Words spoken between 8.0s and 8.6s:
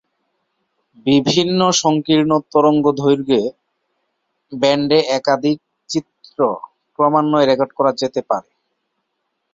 যেতে পারে।